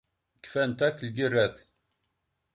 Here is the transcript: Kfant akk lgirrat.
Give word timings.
Kfant 0.43 0.79
akk 0.87 0.97
lgirrat. 1.07 1.57